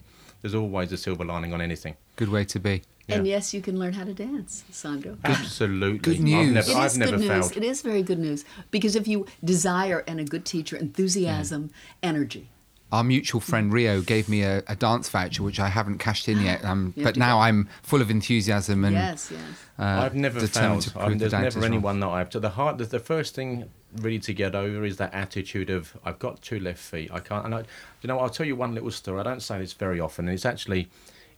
[0.42, 1.96] There's always a silver lining on anything.
[2.16, 2.82] Good way to be.
[3.10, 5.98] and yes you can learn how to dance sandro Absolutely.
[5.98, 6.52] Good I've news.
[6.54, 7.28] never, It I've never good news.
[7.28, 7.56] failed.
[7.56, 11.70] It is very good news because if you desire and a good teacher, enthusiasm,
[12.02, 12.50] energy,
[12.90, 16.40] our mutual friend Rio gave me a, a dance voucher, which I haven't cashed in
[16.40, 16.64] yet.
[16.64, 17.42] Um, but now go.
[17.42, 19.40] I'm full of enthusiasm and yes, yes.
[19.78, 21.04] uh, I've never determined failed.
[21.04, 21.74] to the there's doubters never wrong.
[21.74, 22.30] anyone that I've.
[22.30, 25.96] To The hard, the, the first thing really to get over is that attitude of
[26.04, 27.10] I've got two left feet.
[27.12, 27.44] I can't.
[27.44, 27.58] And I,
[28.00, 29.20] you know, I'll tell you one little story.
[29.20, 30.88] I don't say this very often, and it's actually,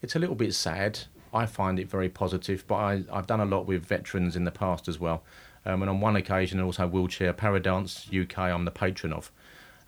[0.03, 1.01] it's a little bit sad.
[1.33, 4.51] I find it very positive, but I, I've done a lot with veterans in the
[4.51, 5.23] past as well.
[5.65, 8.39] Um, and on one occasion, also wheelchair paradance UK.
[8.39, 9.31] I'm the patron of.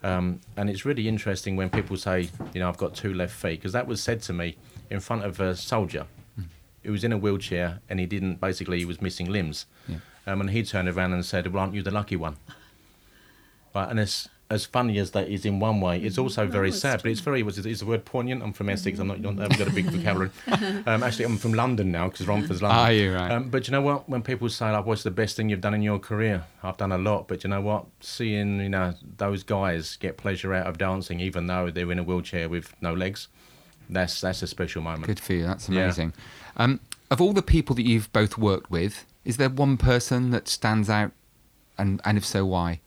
[0.03, 3.59] Um, and it's really interesting when people say, you know, I've got two left feet,
[3.59, 4.57] because that was said to me
[4.89, 6.05] in front of a soldier
[6.83, 9.65] who was in a wheelchair and he didn't, basically, he was missing limbs.
[9.87, 9.97] Yeah.
[10.27, 12.37] Um, and he turned around and said, Well, aren't you the lucky one?
[13.73, 16.79] Right, and as, as funny as that is in one way, it's also very it's
[16.79, 18.43] sad, but it's very, was it, is the word poignant?
[18.43, 20.29] I'm from Essex, I'm not, I haven't got a big vocabulary.
[20.85, 22.79] Um, actually, I'm from London now, because Romford's London.
[22.79, 23.31] Are you, right?
[23.31, 24.07] Um, but you know what?
[24.09, 26.45] When people say, like, what's the best thing you've done in your career?
[26.61, 27.85] I've done a lot, but you know what?
[28.01, 32.03] Seeing, you know, those guys get pleasure out of dancing, even though they're in a
[32.03, 33.27] wheelchair with no legs,
[33.89, 35.05] that's that's a special moment.
[35.07, 35.43] Good for you.
[35.45, 35.83] That's Yeah.
[35.83, 36.13] amazing.
[36.57, 36.79] Um,
[37.11, 40.89] of all the people that you've both worked with, is there one person that stands
[40.89, 41.11] out,
[41.77, 42.79] and and if so, why?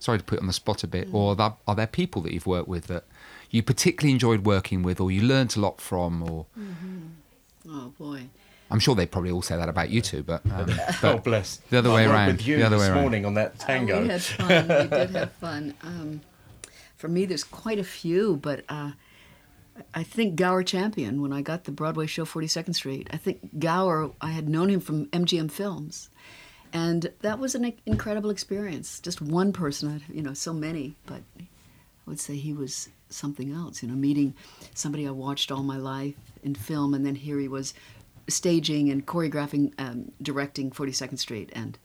[0.00, 1.08] Sorry to put you on the spot a bit.
[1.12, 3.04] Or are there, are there people that you've worked with that
[3.50, 6.46] you particularly enjoyed working with, or you learnt a lot from, or
[7.68, 8.22] Oh boy.
[8.70, 11.56] I'm sure they probably all say that about you two, but, um, oh but bless.
[11.70, 13.00] the other I way worked around, With you the other this way around.
[13.02, 13.98] morning on that tango.
[13.98, 14.48] Oh, we had fun.
[14.68, 15.74] we did have fun.
[15.82, 16.20] Um,
[16.96, 18.92] for me, there's quite a few, but uh,
[19.92, 24.12] I think Gower Champion, when I got the Broadway show 42nd Street, I think Gower,
[24.20, 26.08] I had known him from MGM Films.
[26.72, 29.00] And that was an incredible experience.
[29.00, 31.46] Just one person, you know, so many, but I
[32.06, 33.82] would say he was something else.
[33.82, 34.34] You know, meeting
[34.74, 37.74] somebody I watched all my life in film, and then here he was
[38.28, 41.50] staging and choreographing, um, directing 42nd Street.
[41.52, 41.76] And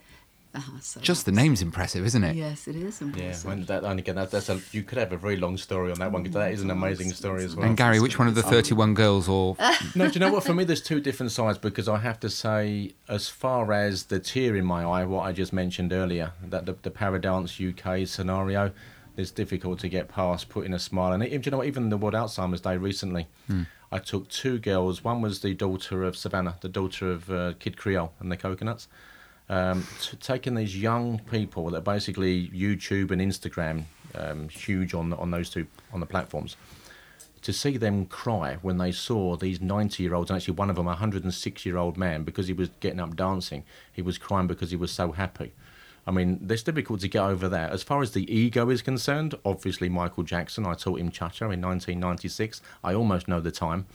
[0.56, 2.36] uh, so Just the name's impressive, isn't it?
[2.36, 3.52] Yes, it is Yeah, impressive.
[3.52, 6.00] and that and again, that, that's a you could have a very long story on
[6.00, 7.66] that one because that is an amazing story as well.
[7.66, 9.56] And Gary, which one of the 31 girls, or
[9.96, 10.44] No, do you know what?
[10.44, 14.20] For me, there's two different sides because I have to say, as far as the
[14.20, 18.72] tear in my eye, what I just mentioned earlier, that the, the Paradance UK scenario,
[19.18, 21.12] it's difficult to get past putting a smile.
[21.14, 21.68] And even, do you know what?
[21.68, 23.28] Even the World Alzheimer's Day recently,
[23.92, 25.04] I took two girls.
[25.04, 28.88] One was the daughter of Savannah, the daughter of uh, Kid Creole and the Coconuts.
[29.48, 33.84] Um, t- taking these young people that are basically YouTube and Instagram,
[34.16, 36.56] um, huge on on those two on the platforms
[37.46, 40.76] to see them cry when they saw these 90 year olds, and actually one of
[40.76, 44.48] them, a 106 year old man, because he was getting up dancing, he was crying
[44.48, 45.54] because he was so happy.
[46.08, 47.72] I mean, it's difficult to get over that.
[47.72, 51.46] As far as the ego is concerned, obviously Michael Jackson, I taught him cha cha
[51.46, 52.62] in 1996.
[52.84, 53.88] I almost know the time.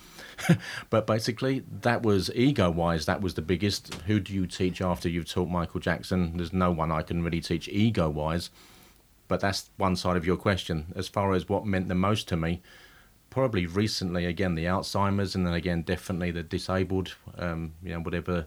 [0.90, 3.94] but basically, that was ego wise, that was the biggest.
[4.06, 6.36] Who do you teach after you've taught Michael Jackson?
[6.36, 8.50] There's no one I can really teach ego wise.
[9.28, 10.92] But that's one side of your question.
[10.96, 12.60] As far as what meant the most to me,
[13.30, 18.46] probably recently again the Alzheimer's and then again definitely the disabled, um, you know whatever,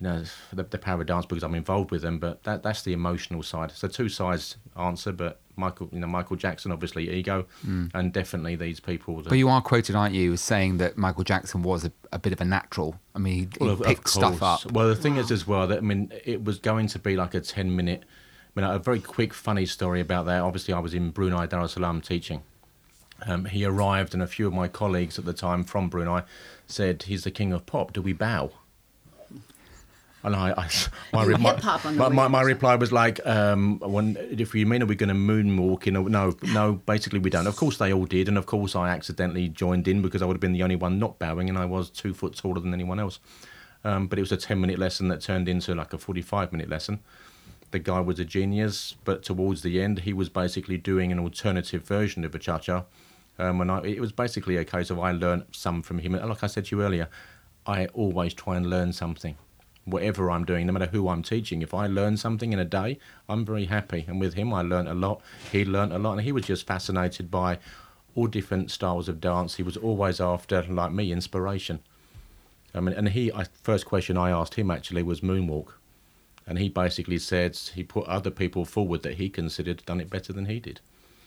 [0.00, 2.18] you know the, the paradance because I'm involved with them.
[2.18, 3.72] But that that's the emotional side.
[3.72, 8.80] So two sides answer, but Michael, you know Michael Jackson obviously ego, and definitely these
[8.80, 9.16] people.
[9.22, 12.18] That, But you are quoted, aren't you, as saying that Michael Jackson was a, a
[12.18, 12.98] bit of a natural.
[13.14, 14.72] I mean, he, he Well, of- of picked stuff up.
[14.72, 17.34] Well, the thing is as well that I mean it was going to be like
[17.34, 18.04] a ten minute.
[18.56, 20.40] I mean, a very quick, funny story about that.
[20.40, 22.42] Obviously, I was in Brunei Darussalam teaching.
[23.26, 26.22] Um, he arrived, and a few of my colleagues at the time from Brunei
[26.66, 27.92] said, "He's the king of pop.
[27.92, 28.50] Do we bow?"
[30.22, 30.70] And I, I
[31.12, 34.54] my, re- my, hip-hop on the my, my, my reply was like, um, when, "If
[34.54, 36.74] you mean are we going to moonwalk?" You know, no, no.
[36.74, 37.46] Basically, we don't.
[37.46, 40.34] Of course, they all did, and of course, I accidentally joined in because I would
[40.34, 43.00] have been the only one not bowing, and I was two foot taller than anyone
[43.00, 43.18] else.
[43.84, 46.68] Um, but it was a 10 minute lesson that turned into like a 45 minute
[46.68, 47.00] lesson.
[47.70, 51.84] The guy was a genius, but towards the end, he was basically doing an alternative
[51.84, 52.84] version of a cha cha.
[53.38, 56.14] Um, and I, it was basically a case of I learned some from him.
[56.14, 57.08] And like I said to you earlier,
[57.66, 59.36] I always try and learn something.
[59.84, 62.98] Whatever I'm doing, no matter who I'm teaching, if I learn something in a day,
[63.28, 64.04] I'm very happy.
[64.06, 65.22] And with him, I learned a lot.
[65.50, 66.12] He learned a lot.
[66.12, 67.58] And he was just fascinated by
[68.14, 69.56] all different styles of dance.
[69.56, 71.80] He was always after, like me, inspiration.
[72.74, 75.72] I mean, and he, I, first question I asked him actually was moonwalk,
[76.46, 80.32] and he basically said he put other people forward that he considered done it better
[80.32, 80.80] than he did.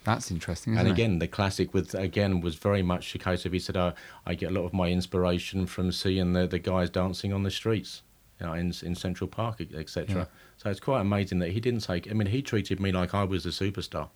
[0.03, 0.73] That's interesting.
[0.73, 0.91] Isn't and it?
[0.91, 3.93] again, the classic with again was very much a case of he said, oh,
[4.25, 7.51] I get a lot of my inspiration from seeing the the guys dancing on the
[7.51, 8.01] streets,
[8.39, 10.15] you know, in in Central Park, etc.
[10.15, 10.25] Yeah.
[10.57, 12.09] So it's quite amazing that he didn't take.
[12.09, 14.09] I mean, he treated me like I was a superstar.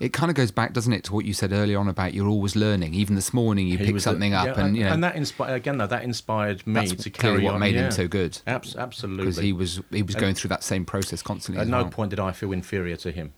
[0.00, 2.26] It kind of goes back, doesn't it, to what you said earlier on about you're
[2.26, 2.92] always learning.
[2.94, 5.14] Even this morning, you picked was a- something up, yeah, and you know and that
[5.14, 5.78] inspired again.
[5.78, 7.60] Though that inspired me to carry what on.
[7.60, 7.82] made yeah.
[7.84, 8.40] him so good.
[8.46, 11.60] Abs- absolutely, Because he was he was And- going through that same process constantly.
[11.62, 11.90] At no well.
[11.90, 13.32] point did I feel inferior to him.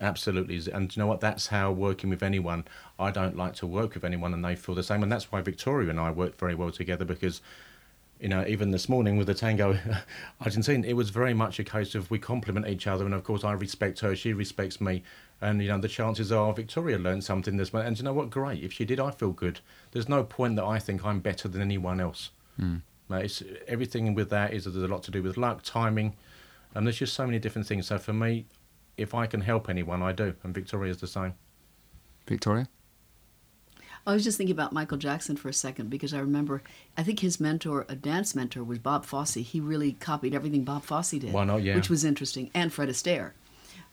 [0.00, 1.20] Absolutely, and you know what?
[1.20, 2.64] That's how working with anyone.
[2.98, 5.40] I don't like to work with anyone, and they feel the same, and that's why
[5.40, 7.40] Victoria and I work very well together because,
[8.20, 9.78] you know, even this morning with the tango
[10.40, 13.44] Argentine, it was very much a case of we complement each other, and of course
[13.44, 15.02] I respect her, she respects me,
[15.40, 18.30] and you know the chances are Victoria learned something this morning, and you know what?
[18.30, 19.60] Great, if she did, I feel good.
[19.92, 22.30] There's no point that I think I'm better than anyone else.
[22.60, 22.82] Mm.
[23.10, 26.16] It's, everything with that is there's a lot to do with luck, timing,
[26.74, 27.86] and there's just so many different things.
[27.86, 28.46] So for me,
[28.96, 31.34] if I can help anyone, I do, and Victoria's the same.
[32.26, 32.66] Victoria.
[34.06, 36.62] I was just thinking about Michael Jackson for a second because I remember,
[36.96, 39.34] I think his mentor, a dance mentor, was Bob Fosse.
[39.34, 41.32] He really copied everything Bob Fosse did.
[41.32, 41.62] Why not?
[41.62, 41.74] Yeah.
[41.74, 43.32] Which was interesting, and Fred Astaire.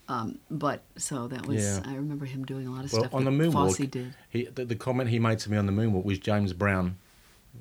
[0.06, 1.82] Um, but so that was, Yeah.
[1.84, 4.14] I remember him doing a lot of Well, stuff on the that Fosse moonwalk, did.
[4.28, 6.96] he the, the comment he made to me on the moonwalk was James Brown.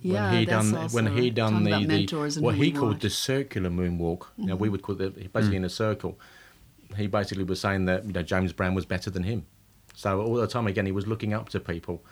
[0.02, 1.70] Yeah, when he that's done also when he done the,
[2.08, 3.02] the what he called watch.
[3.02, 4.26] the circular moonwalk.
[4.38, 6.20] You know, we would call it basically in a circle.
[6.98, 9.46] He basically was saying that you know James Brown was better than him.
[9.96, 12.04] So all the time again, he was looking up to people.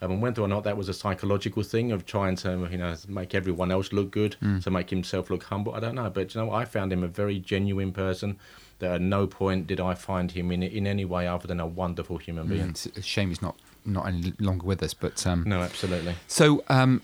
[0.00, 2.94] Um, and whether or not that was a psychological thing of trying to, you know,
[3.08, 6.08] make everyone else look good, to make himself look humble, I don't know.
[6.08, 8.38] But you know, I found him a very genuine person.
[8.80, 11.66] That at no point did I find him in in any way other than a
[11.66, 12.68] wonderful human being.
[12.70, 16.14] It's a shame he's not not any longer with us, but um, No, absolutely.
[16.28, 17.02] So, um,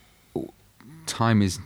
[1.07, 1.59] time is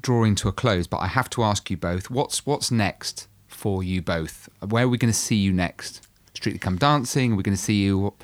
[0.00, 3.82] drawing to a close, but I have to ask you both: what's what's next for
[3.82, 4.48] you both?
[4.66, 6.06] Where are we going to see you next?
[6.34, 7.32] Strictly Come Dancing?
[7.32, 8.14] We're we going to see you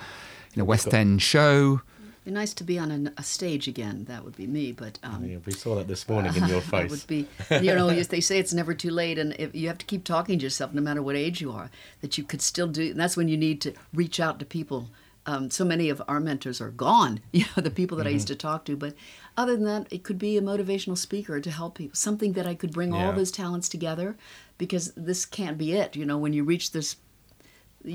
[0.54, 1.82] in a West End show?
[2.26, 4.06] Be nice to be on an, a stage again.
[4.08, 6.90] That would be me, but um, Yeah, we saw that this morning in your face.
[6.90, 7.28] would be,
[7.62, 10.36] you know, they say it's never too late, and if you have to keep talking
[10.40, 12.90] to yourself, no matter what age you are, that you could still do.
[12.90, 14.88] And that's when you need to reach out to people.
[15.24, 18.14] Um, so many of our mentors are gone, you know, the people that I Mm-hmm.
[18.14, 18.76] used to talk to.
[18.76, 18.94] But
[19.36, 22.56] other than that, it could be a motivational speaker to help people, something that I
[22.56, 24.16] could bring all those talents together,
[24.58, 25.94] because this can't be it.
[25.94, 26.96] You know, when you reach this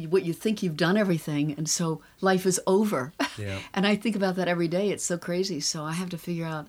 [0.10, 3.60] what you think you've done everything and so life is over Yeah.
[3.73, 6.45] and i think about that every day it's so crazy so i have to figure
[6.45, 6.67] out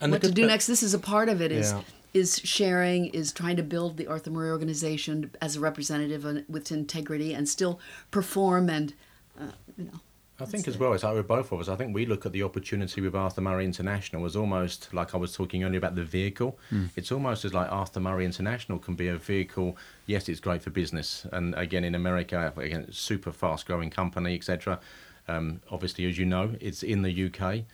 [0.00, 0.66] And what to do next.
[0.66, 1.52] This is a part of it.
[1.52, 1.82] Is Yeah.
[2.22, 7.32] is sharing, is trying to build the Arthur Murray organization as a representative with integrity,
[7.34, 7.78] and still
[8.10, 8.94] perform and
[9.40, 10.00] uh, you know.
[10.42, 12.32] I think as well, it's like with both of us, I think we look at
[12.32, 16.02] the opportunity with Arthur Murray International as almost like I was talking earlier about the
[16.04, 16.58] vehicle.
[16.96, 19.76] It's almost as like Arthur Murray International can be a vehicle.
[20.06, 21.26] Yes, it's great for business.
[21.30, 24.80] And again, in America, again, super fast growing company, etc.
[25.28, 27.64] Um, obviously, as you know, it's in the UK.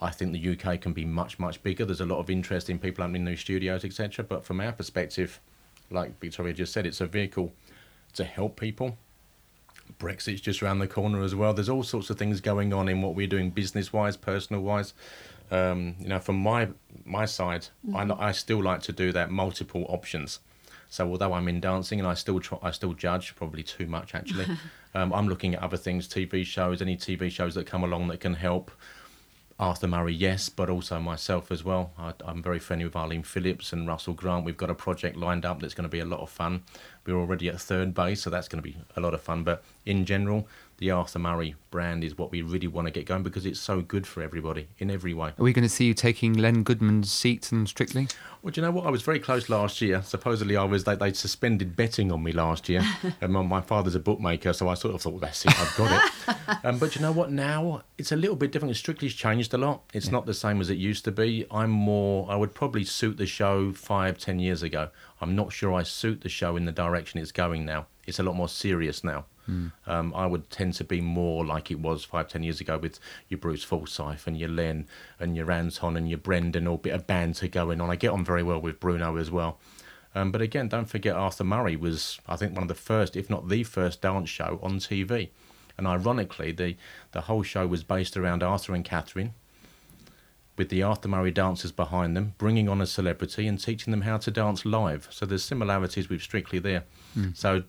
[0.00, 1.84] I think the UK can be much, much bigger.
[1.84, 4.24] There's a lot of interest in people opening new studios, etc.
[4.24, 5.40] But from our perspective,
[5.90, 7.52] like Victoria just said, it's a vehicle
[8.14, 8.98] to help people.
[9.98, 11.54] Brexit's just around the corner as well.
[11.54, 14.94] There's all sorts of things going on in what we're doing business wise, personal wise.
[15.50, 16.68] Um, you know, from my
[17.04, 20.40] my side, I, li- I still like to do that multiple options.
[20.88, 24.14] So although I'm in dancing and I still try, I still judge probably too much
[24.14, 24.46] actually.
[24.94, 28.20] um, I'm looking at other things, TV shows, any TV shows that come along that
[28.20, 28.70] can help.
[29.58, 31.92] Arthur Murray, yes, but also myself as well.
[31.96, 34.44] I, I'm very friendly with Arlene Phillips and Russell Grant.
[34.44, 36.64] We've got a project lined up that's going to be a lot of fun.
[37.06, 39.44] We're already at third base, so that's going to be a lot of fun.
[39.44, 43.22] But in general, the Arthur Murray brand is what we really want to get going
[43.22, 45.30] because it's so good for everybody in every way.
[45.30, 48.08] Are we going to see you taking Len Goodman's seat in Strictly?
[48.42, 48.86] Well, do you know what?
[48.86, 50.02] I was very close last year.
[50.02, 52.82] Supposedly, I was they they suspended betting on me last year,
[53.20, 55.76] and my, my father's a bookmaker, so I sort of thought, well, that's it, I've
[55.76, 56.36] got it.
[56.64, 57.30] um, but you know what?
[57.30, 58.76] Now it's a little bit different.
[58.76, 59.82] Strictly's changed a lot.
[59.94, 61.46] It's not the same as it used to be.
[61.50, 62.30] I'm more.
[62.30, 64.90] I would probably suit the show five, ten years ago.
[65.20, 67.86] I'm not sure I suit the show in the direction it's going now.
[68.06, 69.26] It's a lot more serious now.
[69.86, 72.98] Um, I would tend to be more like it was five, ten years ago with
[73.28, 74.86] your Bruce Forsyth and your Len
[75.20, 77.90] and your Anton and your Brendan, all bit of banter going on.
[77.90, 79.58] I get on very well with Bruno as well.
[80.14, 83.28] Um, but again, don't forget Arthur Murray was, I think, one of the first, if
[83.28, 85.28] not the first, dance show on TV.
[85.76, 86.76] And ironically, the,
[87.12, 89.32] the whole show was based around Arthur and Kathryn,
[90.56, 94.18] with the Arthur Murray dancers behind them, bringing on a celebrity and teaching them how
[94.18, 95.08] to dance live.
[95.10, 96.84] So there's similarities with Strictly there.
[97.34, 97.62] So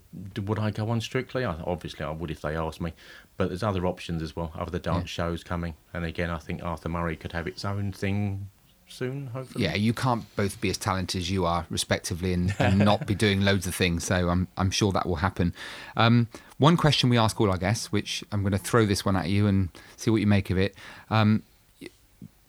[0.43, 1.45] would I go on Strictly?
[1.45, 2.93] I, obviously, I would if they asked me.
[3.37, 5.75] But there's other options as well, other dance shows coming.
[5.93, 8.49] And again, I think Arthur Murray could have its own thing
[8.87, 9.63] soon, hopefully.
[9.63, 13.15] Yeah, you can't both be as talented as you are, respectively, and, and not be
[13.15, 14.05] doing loads of things.
[14.05, 15.53] So I'm I'm sure that will happen.
[15.97, 19.15] Um, one question we ask all our guests, which I'm going to throw this one
[19.15, 20.75] at you and see what you make of it.
[21.09, 21.43] Um,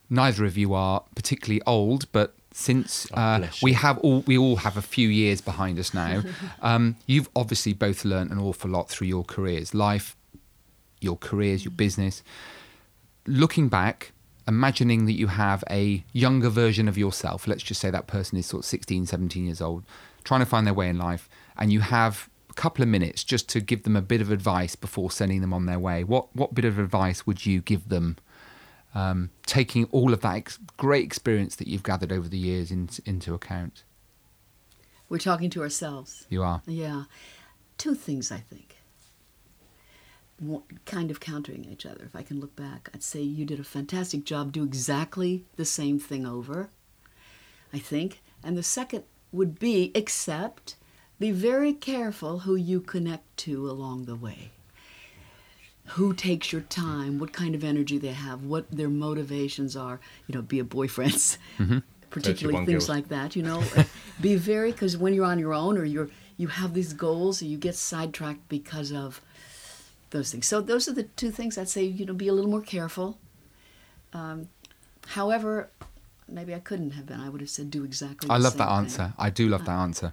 [0.09, 4.57] neither of you are particularly old, but since Oh, uh, we have all we all
[4.57, 6.23] have a few years behind us now,
[6.63, 10.17] um, you've obviously both learned an awful lot through your careers, life,
[11.01, 12.23] your careers, your business.
[13.27, 14.13] Looking back,
[14.49, 18.47] imagining that you have a younger version of yourself, let's just say that person is
[18.47, 19.85] sort of 16, 17 years old,
[20.25, 21.29] trying to find their way in life,
[21.59, 24.77] and you have a couple of minutes just to give them a bit of advice
[24.77, 28.17] before sending them on their way, what what bit of advice would you give them?
[28.95, 32.89] Um, taking all of that ex- great experience that you've gathered over the years in,
[33.05, 33.85] into account.
[35.09, 36.27] We're talking to ourselves.
[36.31, 36.63] You are.
[36.67, 37.05] Yeah.
[37.79, 38.77] Two things, I think.
[40.39, 42.05] One, kind of countering each other.
[42.05, 44.53] If I can look back, I'd say you did a fantastic job.
[44.53, 46.71] Do exactly the same thing over,
[47.73, 48.23] I think.
[48.43, 50.77] And the second would be accept,
[51.19, 54.53] be very careful who you connect to along the way.
[55.91, 60.35] Who takes your time, what kind of energy they have, what their motivations are, you
[60.35, 61.39] know, be a boyfriend's,
[62.11, 62.89] particularly things girls.
[62.89, 63.63] like that, you know.
[63.77, 63.85] Uh,
[64.21, 67.47] be very, because when you're on your own or you're, you have these goals, or
[67.47, 69.21] you get sidetracked because of
[70.11, 70.47] those things.
[70.47, 73.19] So those are the two things I'd say, you know, be a little more careful.
[74.13, 74.49] Um,
[75.09, 75.69] however,
[76.29, 77.21] maybe I couldn't have been.
[77.21, 78.29] I would have said do exactly.
[78.31, 78.77] I the love same that thing.
[78.77, 79.13] answer.
[79.19, 80.13] I do love that answer.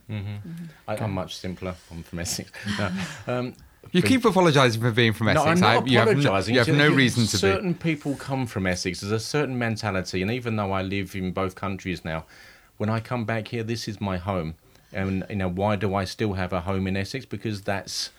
[0.88, 1.76] I, I'm much simpler.
[1.92, 2.52] I'm from Essex.
[2.78, 2.92] No,
[3.28, 3.54] um,
[3.92, 5.48] You keep apologising for being from No, Essex.
[5.48, 6.56] I'm not I- you have no- apologising.
[6.56, 7.38] You have, no reason to be.
[7.38, 9.02] Certain people come from Essex.
[9.02, 12.26] There's a certain mentality, and even though I live in both countries now,
[12.78, 14.56] when I come back here, this is my home.
[14.92, 17.26] And you know, why do I still have a home in Essex?
[17.26, 18.10] Because that's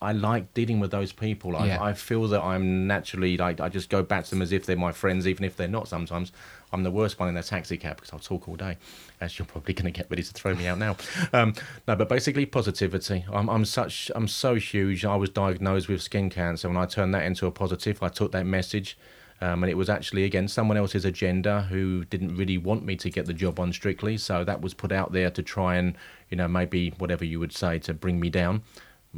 [0.00, 1.56] I like dealing with those people.
[1.56, 1.82] I, Yeah.
[1.82, 4.76] I feel that I'm naturally like I just go back to them as if they're
[4.76, 5.86] my friends, even if they're not.
[5.88, 6.32] Sometimes
[6.72, 8.76] I'm the worst one in a taxi cab because I'll talk all day.
[9.20, 10.96] As you're probably going to get ready to throw me out now.
[11.34, 11.54] Um,
[11.88, 13.24] no, but basically positivity.
[13.32, 15.04] I'm, I'm such I'm so huge.
[15.04, 16.68] I was diagnosed with skin cancer.
[16.68, 18.98] When I turned that into a positive, I took that message.
[19.40, 23.10] Um, and it was actually again someone else's agenda who didn't really want me to
[23.10, 25.96] get the job on strictly so that was put out there to try and
[26.30, 28.62] you know maybe whatever you would say to bring me down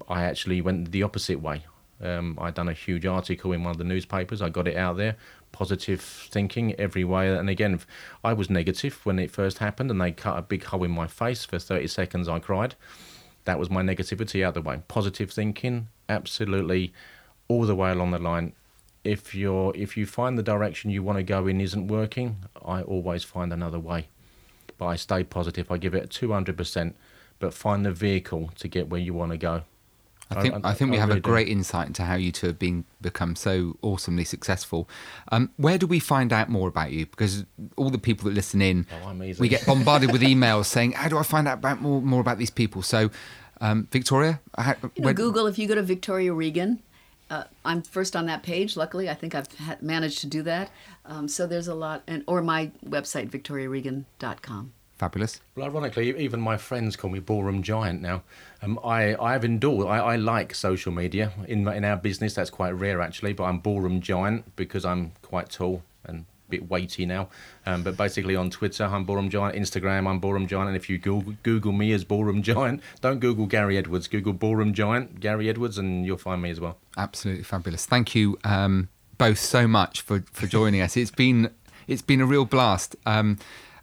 [0.09, 1.65] I actually went the opposite way.
[2.01, 4.43] Um, I done a huge article in one of the newspapers.
[4.43, 5.17] I got it out there.
[5.55, 7.33] Positive thinking every way.
[7.33, 7.79] And again,
[8.25, 11.07] I was negative when it first happened, and they cut a big hole in my
[11.07, 12.29] face for 30 seconds.
[12.29, 12.75] I cried.
[13.45, 14.83] That was my negativity out the way.
[14.89, 16.93] Positive thinking, absolutely,
[17.47, 18.53] all the way along the line.
[19.05, 22.83] If you're if you find the direction you want to go in isn't working, I
[22.83, 24.09] always find another way.
[24.77, 25.71] But I stay positive.
[25.71, 26.97] I give it two hundred percent.
[27.39, 29.63] But find the vehicle to get where you want to go.
[30.31, 31.31] I think I- I, think we I have a really do.
[31.31, 34.89] great insight into how you two have been become so awesomely successful.
[35.31, 37.07] Um, where do we find out more about you?
[37.07, 37.45] Because
[37.77, 41.19] all the people that listen in, Oh, we get bombarded with emails saying, "How do
[41.19, 43.11] I find out about more more about these people?" So,
[43.61, 45.47] um, Victoria, how, You know, where- Google.
[45.47, 46.81] If you go to Victoria Regan,
[47.31, 48.77] uh, I'm first on that page.
[48.77, 50.71] Luckily, I think I've ha- managed to do that.
[51.05, 54.73] Um, so there's a lot, and or my website victoriaregan.com.
[55.05, 55.41] fabulous.
[55.55, 58.23] Well, ironically, even my friends call me ballroom giant now.
[58.63, 59.87] Um, I I have endured.
[59.87, 62.35] I, I like social media in in our business.
[62.35, 63.35] That's quite rare actually.
[63.35, 67.29] But I'm ballroom giant because I'm quite tall and a bit weighty now.
[67.67, 69.57] Um, but basically on Twitter, I'm ballroom giant.
[69.57, 70.69] Instagram, I'm ballroom giant.
[70.69, 74.09] And if you Google, Google me as ballroom giant, don't Google Gary Edwards.
[74.09, 76.79] Google ballroom giant Gary Edwards, and you'll find me as well.
[76.97, 77.85] Absolutely fabulous.
[77.85, 78.89] Thank you um,
[79.19, 80.97] both so much for, for joining us.
[80.97, 81.51] It's been
[81.87, 82.97] it's been a real blast.
[83.05, 83.37] Um,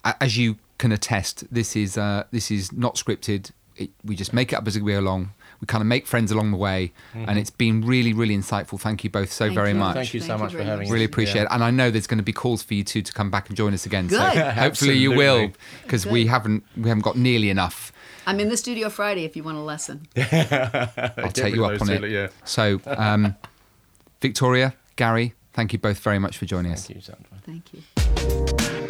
[0.04, 3.52] as you can attest, this is uh, this is not scripted.
[3.78, 5.32] It, we just make it up as we go along.
[5.62, 8.80] We kind of make friends along the way, and it's been really really insightful.
[8.80, 9.76] Thank you both so Thank very you.
[9.76, 9.96] much.
[9.96, 10.88] Thank you so Thank you much for having much.
[10.88, 10.92] us.
[10.92, 11.52] Really appreciate Yeah.
[11.54, 13.48] it, and I know there's going to be calls for you two to come back
[13.48, 14.10] and join us again.
[14.10, 15.52] So hopefully you will,
[15.84, 17.94] because we haven't we haven't got nearly enough.
[18.28, 20.08] I'm in the studio Friday if you want a lesson.
[20.18, 22.00] I'll take you up on it.
[22.02, 22.28] two, yeah.
[22.44, 23.36] So, um,
[24.22, 26.88] Victoria, Gary, thank you both very much for joining us.
[26.88, 27.38] Thank you, Sandro.
[27.46, 28.81] Thank you.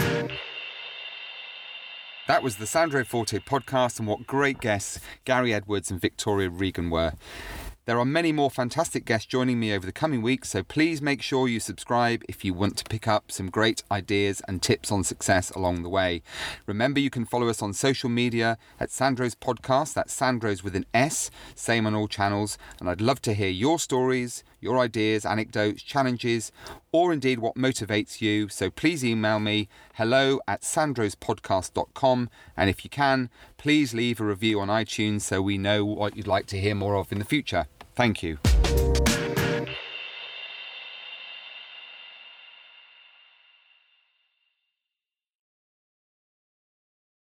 [2.32, 6.90] That was the Sandro Forte podcast, and what great guests Gary Edwards and Victoria Regan
[6.90, 7.12] were.
[7.84, 11.22] There are many more fantastic guests joining me over the coming weeks, so please make
[11.22, 15.04] sure you subscribe if you want to pick up some great ideas and tips on
[15.04, 16.22] success along the way.
[16.68, 20.86] Remember, you can follow us on social media at Sandro's Podcast, that's Sandro's with an
[20.94, 25.84] S, same on all channels, and I'd love to hear your stories, your ideas, anecdotes,
[25.84, 26.52] challenges,
[26.92, 28.48] or indeed what motivates you.
[28.48, 32.30] So please email me hello at sandrospodcast.com.
[32.56, 36.28] And if you can, please leave a review on iTunes so we know what you'd
[36.28, 37.66] like to hear more of in the future.
[37.96, 38.38] Thank you.